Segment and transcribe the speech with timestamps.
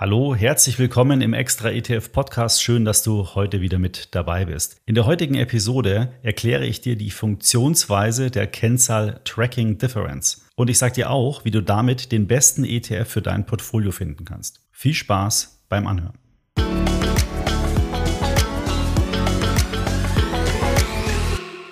[0.00, 2.62] Hallo, herzlich willkommen im Extra ETF Podcast.
[2.62, 4.80] Schön, dass du heute wieder mit dabei bist.
[4.86, 10.46] In der heutigen Episode erkläre ich dir die Funktionsweise der Kennzahl Tracking Difference.
[10.56, 14.24] Und ich sage dir auch, wie du damit den besten ETF für dein Portfolio finden
[14.24, 14.62] kannst.
[14.72, 16.16] Viel Spaß beim Anhören.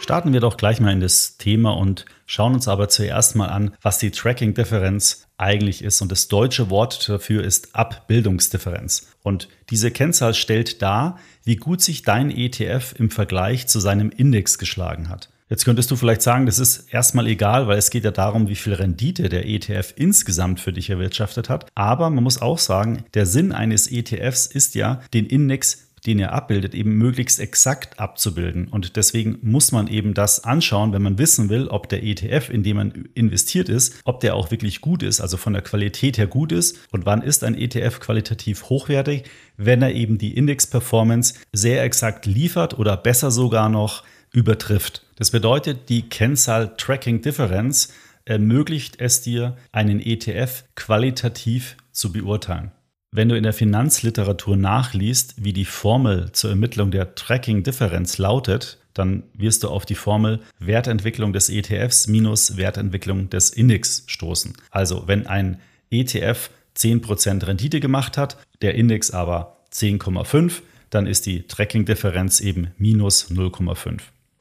[0.09, 3.75] Starten wir doch gleich mal in das Thema und schauen uns aber zuerst mal an,
[3.83, 6.01] was die Tracking-Differenz eigentlich ist.
[6.01, 9.09] Und das deutsche Wort dafür ist Abbildungsdifferenz.
[9.23, 14.57] Und diese Kennzahl stellt dar, wie gut sich dein ETF im Vergleich zu seinem Index
[14.57, 15.29] geschlagen hat.
[15.51, 18.55] Jetzt könntest du vielleicht sagen, das ist erstmal egal, weil es geht ja darum, wie
[18.55, 21.67] viel Rendite der ETF insgesamt für dich erwirtschaftet hat.
[21.75, 26.33] Aber man muss auch sagen, der Sinn eines ETFs ist ja, den Index den er
[26.33, 28.69] abbildet, eben möglichst exakt abzubilden.
[28.69, 32.63] Und deswegen muss man eben das anschauen, wenn man wissen will, ob der ETF, in
[32.63, 36.27] dem man investiert ist, ob der auch wirklich gut ist, also von der Qualität her
[36.27, 36.79] gut ist.
[36.93, 39.25] Und wann ist ein ETF qualitativ hochwertig?
[39.59, 45.05] Wenn er eben die Index-Performance sehr exakt liefert oder besser sogar noch übertrifft.
[45.17, 47.93] Das bedeutet, die Kennzahl Tracking Difference
[48.25, 52.73] ermöglicht es dir, einen ETF qualitativ zu beurteilen.
[53.11, 59.23] Wenn du in der Finanzliteratur nachliest, wie die Formel zur Ermittlung der Tracking-Differenz lautet, dann
[59.33, 64.53] wirst du auf die Formel Wertentwicklung des ETFs minus Wertentwicklung des Index stoßen.
[64.71, 65.59] Also wenn ein
[65.91, 73.31] ETF 10% Rendite gemacht hat, der Index aber 10,5, dann ist die Tracking-Differenz eben minus
[73.31, 74.01] 0,5.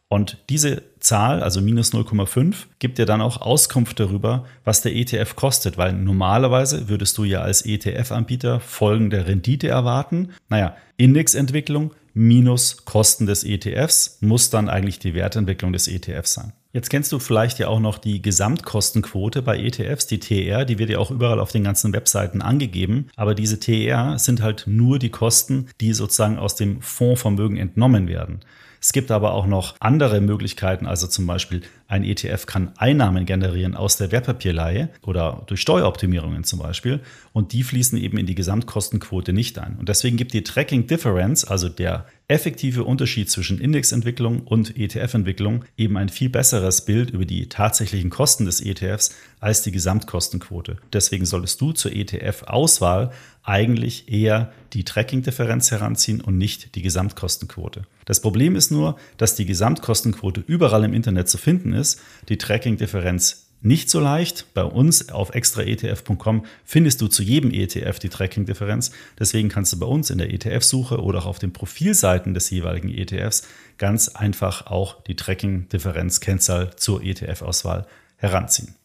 [0.09, 5.35] Und diese Zahl, also minus 0,5, gibt dir dann auch Auskunft darüber, was der ETF
[5.35, 10.29] kostet, weil normalerweise würdest du ja als ETF-Anbieter folgende Rendite erwarten.
[10.47, 16.53] Naja, Indexentwicklung minus Kosten des ETFs muss dann eigentlich die Wertentwicklung des ETFs sein.
[16.73, 20.89] Jetzt kennst du vielleicht ja auch noch die Gesamtkostenquote bei ETFs, die TR, die wird
[20.89, 23.07] ja auch überall auf den ganzen Webseiten angegeben.
[23.15, 28.41] Aber diese TR sind halt nur die Kosten, die sozusagen aus dem Fondsvermögen entnommen werden.
[28.81, 33.75] Es gibt aber auch noch andere Möglichkeiten, also zum Beispiel ein ETF kann Einnahmen generieren
[33.75, 37.01] aus der Wertpapierleihe oder durch Steueroptimierungen zum Beispiel
[37.33, 39.77] und die fließen eben in die Gesamtkostenquote nicht ein.
[39.77, 45.97] Und deswegen gibt die Tracking Difference, also der effektive Unterschied zwischen Indexentwicklung und ETF-Entwicklung, eben
[45.97, 50.77] ein viel besseres Bild über die tatsächlichen Kosten des ETFs als die Gesamtkostenquote.
[50.91, 53.11] Deswegen solltest du zur ETF-Auswahl
[53.43, 57.83] eigentlich eher die Tracking-Differenz heranziehen und nicht die Gesamtkostenquote.
[58.03, 63.46] Das Problem ist nur, dass die Gesamtkostenquote überall im Internet zu finden ist, die Tracking-Differenz
[63.61, 64.53] nicht so leicht.
[64.53, 68.91] Bei uns auf extraetf.com findest du zu jedem ETF die Tracking-Differenz.
[69.19, 72.89] Deswegen kannst du bei uns in der ETF-Suche oder auch auf den Profilseiten des jeweiligen
[72.89, 73.47] ETFs
[73.77, 78.75] ganz einfach auch die Tracking-Differenz-Kennzahl zur ETF-Auswahl heranziehen.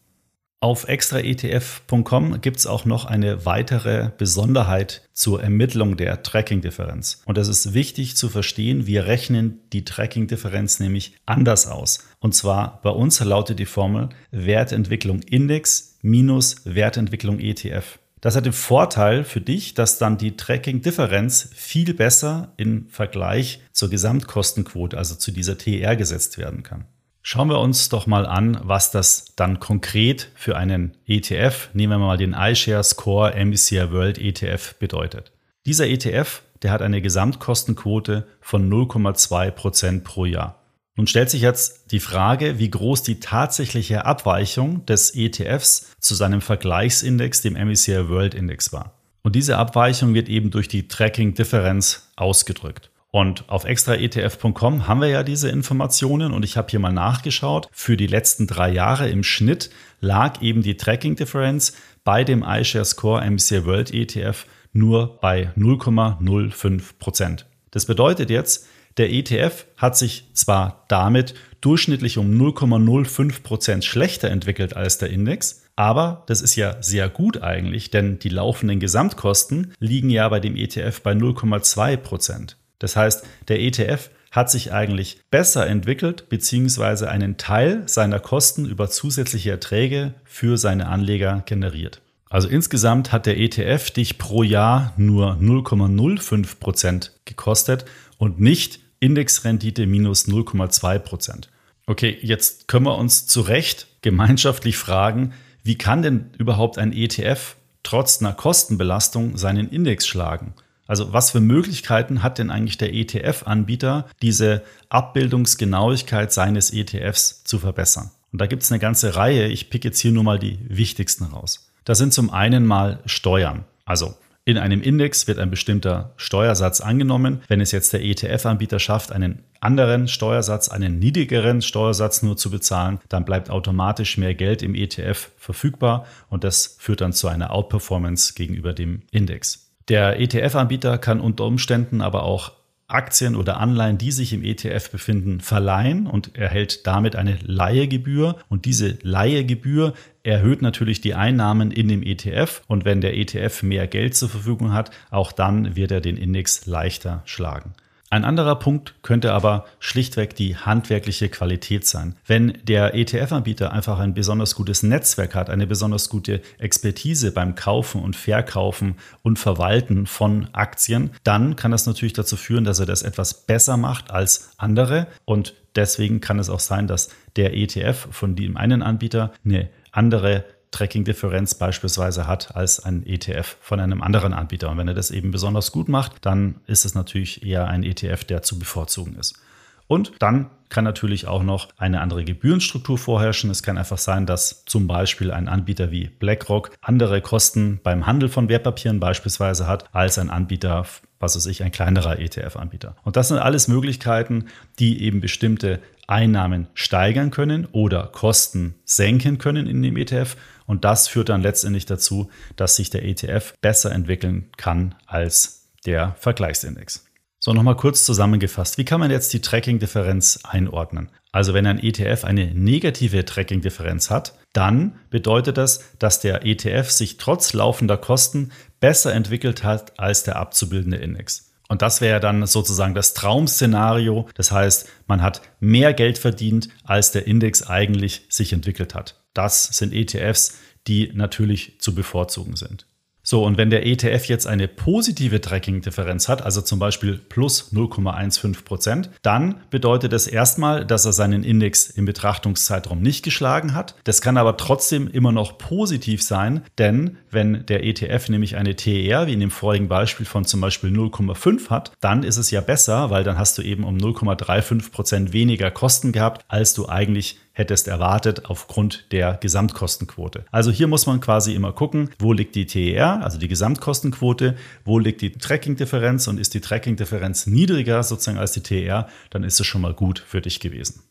[0.62, 7.23] Auf extraetf.com gibt es auch noch eine weitere Besonderheit zur Ermittlung der Tracking-Differenz.
[7.27, 8.87] Und das ist wichtig zu verstehen.
[8.87, 12.06] Wir rechnen die Tracking-Differenz nämlich anders aus.
[12.21, 17.99] Und zwar bei uns lautet die Formel Wertentwicklung Index minus Wertentwicklung ETF.
[18.21, 23.91] Das hat den Vorteil für dich, dass dann die Tracking-Differenz viel besser im Vergleich zur
[23.91, 26.84] Gesamtkostenquote, also zu dieser TR gesetzt werden kann.
[27.25, 32.06] Schauen wir uns doch mal an, was das dann konkret für einen ETF, nehmen wir
[32.06, 35.31] mal den iShares Core MSCI World ETF bedeutet.
[35.65, 40.59] Dieser ETF, der hat eine Gesamtkostenquote von 0,2 Prozent pro Jahr.
[40.97, 46.41] Nun stellt sich jetzt die Frage, wie groß die tatsächliche Abweichung des ETFs zu seinem
[46.41, 48.99] Vergleichsindex, dem MSCI World Index war.
[49.22, 52.91] Und diese Abweichung wird eben durch die Tracking-Differenz ausgedrückt.
[53.15, 57.69] Und auf extraetf.com haben wir ja diese Informationen und ich habe hier mal nachgeschaut.
[57.71, 59.69] Für die letzten drei Jahre im Schnitt
[60.00, 61.75] lag eben die Tracking Difference
[62.05, 67.47] bei dem iShares Core MSCI World ETF nur bei 0,05 Prozent.
[67.71, 74.75] Das bedeutet jetzt, der ETF hat sich zwar damit durchschnittlich um 0,05 Prozent schlechter entwickelt
[74.75, 80.09] als der Index, aber das ist ja sehr gut eigentlich, denn die laufenden Gesamtkosten liegen
[80.09, 82.56] ja bei dem ETF bei 0,2 Prozent.
[82.82, 88.90] Das heißt, der ETF hat sich eigentlich besser entwickelt, beziehungsweise einen Teil seiner Kosten über
[88.90, 92.00] zusätzliche Erträge für seine Anleger generiert.
[92.29, 97.84] Also insgesamt hat der ETF dich pro Jahr nur 0,05 Prozent gekostet
[98.19, 101.50] und nicht Indexrendite minus 0,2 Prozent.
[101.87, 107.55] Okay, jetzt können wir uns zu Recht gemeinschaftlich fragen, wie kann denn überhaupt ein ETF
[107.85, 110.55] trotz einer Kostenbelastung seinen Index schlagen?
[110.87, 118.11] Also was für Möglichkeiten hat denn eigentlich der ETF-Anbieter, diese Abbildungsgenauigkeit seines ETFs zu verbessern?
[118.32, 119.49] Und da gibt es eine ganze Reihe.
[119.49, 121.70] Ich pick jetzt hier nur mal die wichtigsten raus.
[121.84, 123.64] Da sind zum einen mal Steuern.
[123.84, 124.14] Also
[124.44, 127.43] In einem Index wird ein bestimmter Steuersatz angenommen.
[127.46, 132.99] Wenn es jetzt der ETF-Anbieter schafft, einen anderen Steuersatz, einen niedrigeren Steuersatz nur zu bezahlen,
[133.08, 138.35] dann bleibt automatisch mehr Geld im ETF verfügbar und das führt dann zu einer Outperformance
[138.35, 139.72] gegenüber dem Index.
[139.88, 142.52] Der ETF-Anbieter kann unter Umständen aber auch
[142.93, 148.37] Aktien oder Anleihen, die sich im ETF befinden, verleihen und erhält damit eine Leihegebühr.
[148.49, 152.62] Und diese Leihegebühr erhöht natürlich die Einnahmen in dem ETF.
[152.67, 156.67] Und wenn der ETF mehr Geld zur Verfügung hat, auch dann wird er den Index
[156.67, 157.73] leichter schlagen.
[158.12, 162.14] Ein anderer Punkt könnte aber schlichtweg die handwerkliche Qualität sein.
[162.26, 168.03] Wenn der ETF-Anbieter einfach ein besonders gutes Netzwerk hat, eine besonders gute Expertise beim Kaufen
[168.03, 173.00] und Verkaufen und Verwalten von Aktien, dann kann das natürlich dazu führen, dass er das
[173.00, 178.37] etwas besser macht als andere und deswegen kann es auch sein, dass der ETF von
[178.37, 184.71] dem einen Anbieter eine andere Tracking-Differenz beispielsweise hat als ein ETF von einem anderen Anbieter.
[184.71, 188.25] Und wenn er das eben besonders gut macht, dann ist es natürlich eher ein ETF,
[188.25, 189.39] der zu bevorzugen ist.
[189.87, 193.51] Und dann kann natürlich auch noch eine andere Gebührenstruktur vorherrschen.
[193.51, 198.31] Es kann einfach sein, dass zum Beispiel ein Anbieter wie BlackRock andere Kosten beim Handel
[198.31, 200.87] von Wertpapieren beispielsweise hat als ein Anbieter,
[201.21, 202.97] was weiß ich, ein kleinerer ETF-Anbieter.
[203.05, 204.47] Und das sind alles Möglichkeiten,
[204.79, 210.37] die eben bestimmte Einnahmen steigern können oder Kosten senken können in dem ETF.
[210.73, 216.17] Und das führt dann letztendlich dazu, dass sich der ETF besser entwickeln kann als der
[216.19, 217.05] Vergleichsindex.
[217.41, 218.79] So, nochmal kurz zusammengefasst.
[218.79, 221.11] Wie kann man jetzt die Tracking-Differenz einordnen?
[221.31, 227.19] Also wenn ein ETF eine negative Tracking-Differenz hat, dann bedeutet das, dass der ETF sich
[227.19, 231.53] trotz laufender Kosten besser entwickelt hat als der abzubildende Index.
[231.69, 234.27] Und das wäre dann sozusagen das Traum-Szenario.
[234.37, 239.22] Das heißt, man hat mehr Geld verdient, als der Index eigentlich sich entwickelt hat.
[239.34, 242.87] Das sind ETFs, die natürlich zu bevorzugen sind.
[243.25, 248.64] So, und wenn der ETF jetzt eine positive Tracking-Differenz hat, also zum Beispiel plus 0,15
[248.64, 253.94] Prozent, dann bedeutet das erstmal, dass er seinen Index im Betrachtungszeitraum nicht geschlagen hat.
[254.02, 259.28] Das kann aber trotzdem immer noch positiv sein, denn wenn der ETF nämlich eine TER,
[259.28, 263.11] wie in dem vorigen Beispiel von zum Beispiel 0,5 hat, dann ist es ja besser,
[263.11, 267.88] weil dann hast du eben um 0,35 Prozent weniger Kosten gehabt, als du eigentlich hättest
[267.88, 270.44] erwartet aufgrund der Gesamtkostenquote.
[270.50, 274.99] Also hier muss man quasi immer gucken, wo liegt die TER, also die Gesamtkostenquote, wo
[274.99, 279.66] liegt die Tracking-Differenz und ist die Tracking-Differenz niedriger sozusagen als die TER, dann ist es
[279.66, 281.02] schon mal gut für dich gewesen.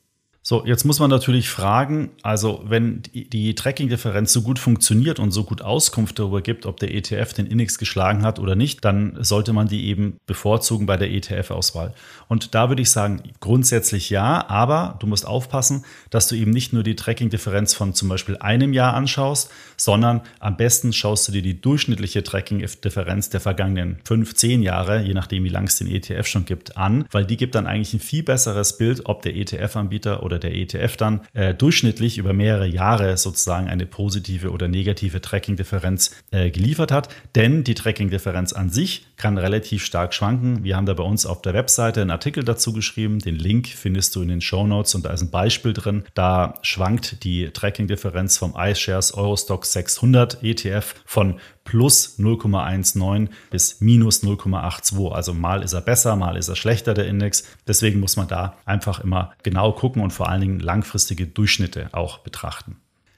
[0.44, 5.44] So, jetzt muss man natürlich fragen, also wenn die Tracking-Differenz so gut funktioniert und so
[5.44, 9.54] gut Auskunft darüber gibt, ob der ETF den Index geschlagen hat oder nicht, dann sollte
[9.54, 11.94] man die eben bevorzugen bei der ETF-Auswahl.
[12.28, 16.74] Und da würde ich sagen, grundsätzlich ja, aber du musst aufpassen, dass du eben nicht
[16.74, 21.44] nur die Tracking-Differenz von zum Beispiel einem Jahr anschaust, sondern am besten schaust du dir
[21.44, 26.26] die durchschnittliche Tracking-Differenz der vergangenen fünf, zehn Jahre, je nachdem wie lang es den ETF
[26.26, 30.24] schon gibt, an, weil die gibt dann eigentlich ein viel besseres Bild, ob der ETF-Anbieter
[30.24, 35.22] oder oder der ETF dann äh, durchschnittlich über mehrere Jahre sozusagen eine positive oder negative
[35.22, 37.10] Tracking-Differenz äh, geliefert hat.
[37.36, 40.64] Denn die Tracking-Differenz an sich kann relativ stark schwanken.
[40.64, 43.20] Wir haben da bei uns auf der Webseite einen Artikel dazu geschrieben.
[43.20, 46.06] Den Link findest du in den Show Notes und da ist ein Beispiel drin.
[46.14, 55.12] Da schwankt die Tracking-Differenz vom iShares Eurostock 600 ETF von plus 0,19 bis minus 0,82.
[55.12, 57.44] Also mal ist er besser, mal ist er schlechter, der Index.
[57.68, 62.20] Deswegen muss man da einfach immer genau gucken und vor allen Dingen langfristige Durchschnitte auch
[62.20, 62.76] betrachten.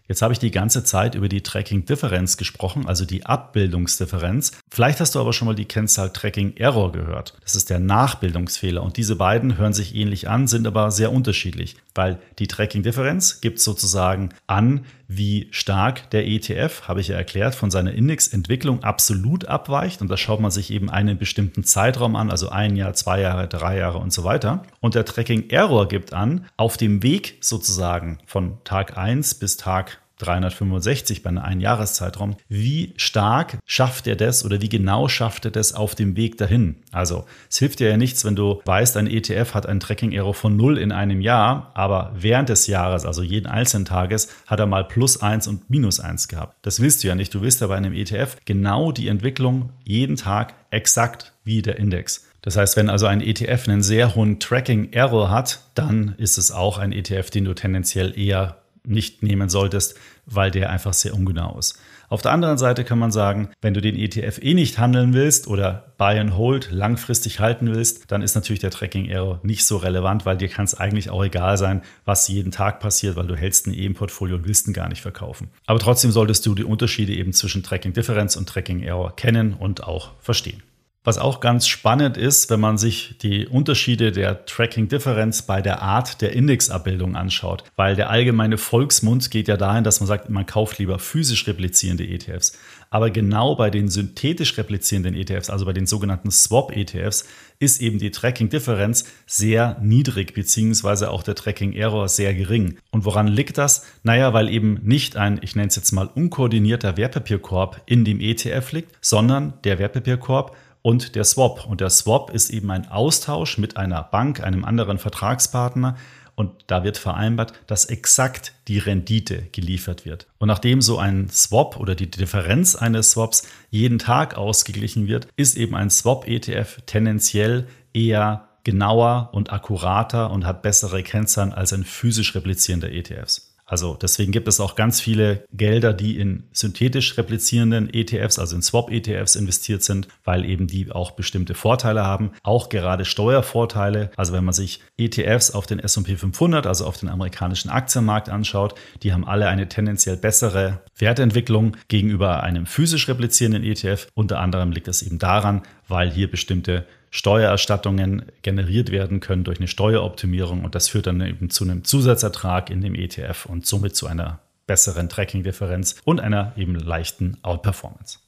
[0.08, 4.54] Jetzt habe ich die ganze Zeit über die Tracking-Differenz gesprochen, also die Abbildungsdifferenz.
[4.72, 7.34] Vielleicht hast du aber schon mal die Kennzahl Tracking-Error gehört.
[7.42, 8.82] Das ist der Nachbildungsfehler.
[8.82, 13.60] Und diese beiden hören sich ähnlich an, sind aber sehr unterschiedlich, weil die Tracking-Differenz gibt
[13.60, 14.86] sozusagen an,
[15.17, 20.01] wie stark der ETF, habe ich ja erklärt, von seiner Indexentwicklung absolut abweicht.
[20.01, 23.48] Und da schaut man sich eben einen bestimmten Zeitraum an, also ein Jahr, zwei Jahre,
[23.48, 24.63] drei Jahre und so weiter.
[24.79, 30.00] Und der Tracking Error gibt an, auf dem Weg sozusagen von Tag 1 bis Tag
[30.24, 32.36] 365 bei einem Einjahreszeitraum.
[32.48, 36.77] Wie stark schafft er das oder wie genau schafft er das auf dem Weg dahin?
[36.92, 40.56] Also es hilft dir ja nichts, wenn du weißt, ein ETF hat einen Tracking-Error von
[40.56, 44.86] 0 in einem Jahr, aber während des Jahres, also jeden einzelnen Tages, hat er mal
[44.86, 46.56] plus 1 und minus 1 gehabt.
[46.62, 47.34] Das willst du ja nicht.
[47.34, 52.25] Du willst ja bei einem ETF genau die Entwicklung jeden Tag exakt wie der Index.
[52.42, 56.77] Das heißt, wenn also ein ETF einen sehr hohen Tracking-Error hat, dann ist es auch
[56.77, 61.80] ein ETF, den du tendenziell eher nicht nehmen solltest, weil der einfach sehr ungenau ist.
[62.10, 65.48] Auf der anderen Seite kann man sagen, wenn du den ETF eh nicht handeln willst
[65.48, 69.77] oder Buy and Hold langfristig halten willst, dann ist natürlich der Tracking Error nicht so
[69.77, 73.36] relevant, weil dir kann es eigentlich auch egal sein, was jeden Tag passiert, weil du
[73.36, 75.50] hältst ein E im Portfolio und willst ihn gar nicht verkaufen.
[75.65, 79.84] Aber trotzdem solltest du die Unterschiede eben zwischen Tracking Differenz und Tracking Error kennen und
[79.84, 80.62] auch verstehen.
[81.06, 86.22] Was auch ganz spannend ist, wenn man sich die Unterschiede der Tracking-Differenz bei der Art
[86.22, 90.80] der Indexabbildung anschaut, weil der allgemeine Volksmund geht ja dahin, dass man sagt, man kauft
[90.80, 92.58] lieber physisch replizierende ETFs.
[92.90, 97.26] Aber genau bei den synthetisch replizierenden ETFs, also bei den sogenannten Swap-ETFs,
[97.60, 102.78] ist eben die Tracking-Differenz sehr niedrig, beziehungsweise auch der Tracking-Error sehr gering.
[102.92, 103.86] Und woran liegt das?
[104.04, 108.72] Naja, weil eben nicht ein, ich nenne es jetzt mal, unkoordinierter Wertpapierkorb in dem ETF
[108.72, 111.66] liegt, sondern der Wertpapierkorb und der Swap.
[111.66, 115.98] Und der Swap ist eben ein Austausch mit einer Bank, einem anderen Vertragspartner.
[116.36, 120.28] Und da wird vereinbart, dass exakt die Rendite geliefert wird.
[120.40, 125.58] Und nachdem so ein Swap oder die Differenz eines Swaps jeden Tag ausgeglichen wird, ist
[125.58, 132.34] eben ein Swap-ETF tendenziell eher genauer und akkurater und hat bessere Kennzahlen als ein physisch
[132.34, 133.53] replizierender ETFs.
[133.65, 138.62] Also deswegen gibt es auch ganz viele Gelder, die in synthetisch replizierenden ETFs, also in
[138.62, 144.12] Swap-ETFs investiert sind, weil eben die auch bestimmte Vorteile haben, auch gerade Steuervorteile.
[144.17, 148.75] Also wenn man sich ETFs auf den S&P 500, also auf den amerikanischen Aktienmarkt anschaut,
[149.01, 154.08] die haben alle eine tendenziell bessere Wertentwicklung gegenüber einem physisch replizierenden ETF.
[154.13, 155.63] Unter anderem liegt es eben daran,
[155.94, 161.52] weil hier bestimmte Steuererstattungen generiert werden können durch eine Steueroptimierung und das führt dann eben
[161.52, 166.74] zu einem Zusatzertrag in dem ETF und somit zu einer besseren Tracking-Differenz und einer eben
[166.74, 168.23] leichten Outperformance.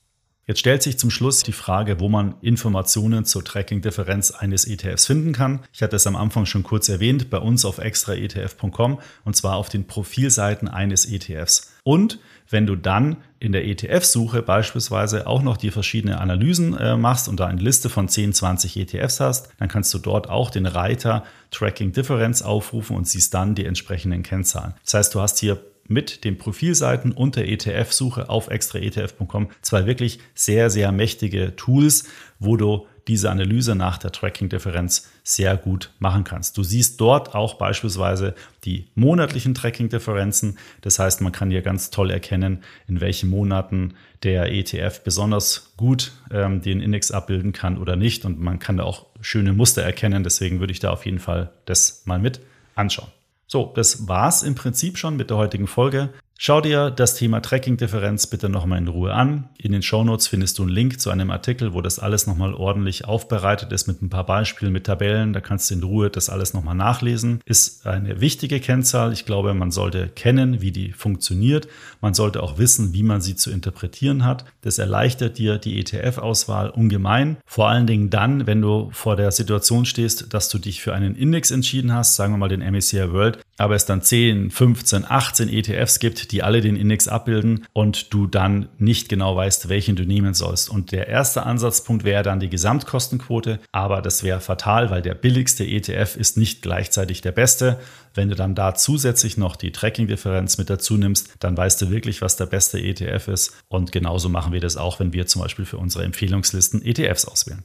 [0.47, 5.33] Jetzt stellt sich zum Schluss die Frage, wo man Informationen zur Tracking-Differenz eines ETFs finden
[5.33, 5.61] kann.
[5.73, 9.69] Ich hatte es am Anfang schon kurz erwähnt, bei uns auf extraetf.com und zwar auf
[9.69, 11.73] den Profilseiten eines ETFs.
[11.83, 17.27] Und wenn du dann in der ETF-Suche beispielsweise auch noch die verschiedenen Analysen äh, machst
[17.27, 20.67] und da eine Liste von 10, 20 ETFs hast, dann kannst du dort auch den
[20.67, 24.75] Reiter Tracking Differenz aufrufen und siehst dann die entsprechenden Kennzahlen.
[24.83, 30.19] Das heißt, du hast hier mit den Profilseiten und der ETF-Suche auf extraetf.com zwei wirklich
[30.33, 32.05] sehr, sehr mächtige Tools,
[32.39, 36.57] wo du diese Analyse nach der Tracking-Differenz sehr gut machen kannst.
[36.57, 40.57] Du siehst dort auch beispielsweise die monatlichen Tracking-Differenzen.
[40.81, 46.13] Das heißt, man kann hier ganz toll erkennen, in welchen Monaten der ETF besonders gut
[46.31, 48.25] ähm, den Index abbilden kann oder nicht.
[48.25, 50.23] Und man kann da auch schöne Muster erkennen.
[50.23, 52.41] Deswegen würde ich da auf jeden Fall das mal mit
[52.73, 53.09] anschauen.
[53.47, 56.13] So, das war's im Prinzip schon mit der heutigen Folge.
[56.37, 59.47] Schau dir das Thema Tracking-Differenz bitte nochmal in Ruhe an.
[59.57, 63.05] In den Shownotes findest du einen Link zu einem Artikel, wo das alles nochmal ordentlich
[63.05, 65.31] aufbereitet ist mit ein paar Beispielen, mit Tabellen.
[65.31, 67.39] Da kannst du in Ruhe das alles nochmal nachlesen.
[67.45, 69.13] Ist eine wichtige Kennzahl.
[69.13, 71.69] Ich glaube, man sollte kennen, wie die funktioniert.
[72.01, 74.43] Man sollte auch wissen, wie man sie zu interpretieren hat.
[74.59, 77.37] Das erleichtert dir die ETF-Auswahl ungemein.
[77.45, 81.15] Vor allen Dingen dann, wenn du vor der Situation stehst, dass du dich für einen
[81.15, 85.49] Index entschieden hast, sagen wir mal den MSCI World, aber es dann 10, 15, 18
[85.49, 90.03] ETFs gibt, die alle den Index abbilden und du dann nicht genau weißt, welchen du
[90.03, 90.69] nehmen sollst.
[90.69, 95.65] Und der erste Ansatzpunkt wäre dann die Gesamtkostenquote, aber das wäre fatal, weil der billigste
[95.65, 97.79] ETF ist nicht gleichzeitig der beste.
[98.13, 102.21] Wenn du dann da zusätzlich noch die Tracking-Differenz mit dazu nimmst, dann weißt du wirklich,
[102.21, 103.53] was der beste ETF ist.
[103.67, 107.63] Und genauso machen wir das auch, wenn wir zum Beispiel für unsere Empfehlungslisten ETFs auswählen.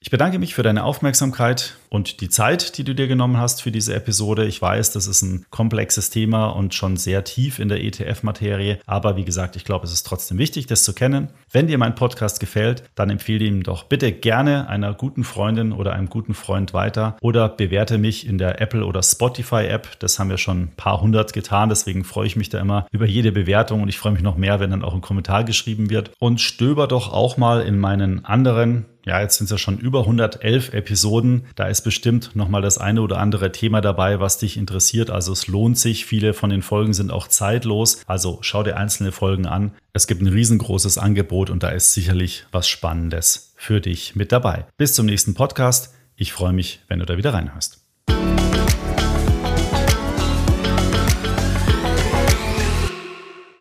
[0.00, 3.72] Ich bedanke mich für deine Aufmerksamkeit und die Zeit, die du dir genommen hast für
[3.72, 4.46] diese Episode.
[4.46, 8.78] Ich weiß, das ist ein komplexes Thema und schon sehr tief in der ETF-Materie.
[8.86, 11.30] Aber wie gesagt, ich glaube, es ist trotzdem wichtig, das zu kennen.
[11.50, 15.94] Wenn dir mein Podcast gefällt, dann empfehle ihm doch bitte gerne einer guten Freundin oder
[15.94, 19.98] einem guten Freund weiter oder bewerte mich in der Apple oder Spotify App.
[19.98, 21.70] Das haben wir schon ein paar hundert getan.
[21.70, 24.60] Deswegen freue ich mich da immer über jede Bewertung und ich freue mich noch mehr,
[24.60, 26.12] wenn dann auch ein Kommentar geschrieben wird.
[26.20, 30.00] Und stöber doch auch mal in meinen anderen ja, jetzt sind es ja schon über
[30.00, 31.46] 111 Episoden.
[31.56, 35.10] Da ist bestimmt nochmal das eine oder andere Thema dabei, was dich interessiert.
[35.10, 36.04] Also es lohnt sich.
[36.04, 38.02] Viele von den Folgen sind auch zeitlos.
[38.06, 39.72] Also schau dir einzelne Folgen an.
[39.94, 44.66] Es gibt ein riesengroßes Angebot und da ist sicherlich was Spannendes für dich mit dabei.
[44.76, 45.94] Bis zum nächsten Podcast.
[46.14, 47.82] Ich freue mich, wenn du da wieder reinhörst.